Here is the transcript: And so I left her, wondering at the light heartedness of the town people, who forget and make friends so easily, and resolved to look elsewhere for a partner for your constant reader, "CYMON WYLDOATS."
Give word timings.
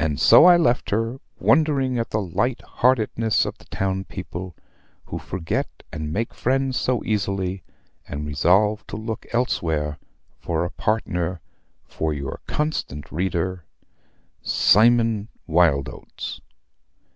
And 0.00 0.18
so 0.18 0.46
I 0.46 0.56
left 0.56 0.90
her, 0.90 1.20
wondering 1.38 1.96
at 1.96 2.10
the 2.10 2.20
light 2.20 2.60
heartedness 2.62 3.44
of 3.46 3.56
the 3.56 3.66
town 3.66 4.02
people, 4.02 4.56
who 5.04 5.20
forget 5.20 5.68
and 5.92 6.12
make 6.12 6.34
friends 6.34 6.76
so 6.76 7.04
easily, 7.04 7.62
and 8.08 8.26
resolved 8.26 8.88
to 8.88 8.96
look 8.96 9.24
elsewhere 9.32 9.98
for 10.40 10.64
a 10.64 10.70
partner 10.72 11.40
for 11.84 12.12
your 12.12 12.40
constant 12.48 13.12
reader, 13.12 13.64
"CYMON 14.42 15.28
WYLDOATS." 15.46 16.40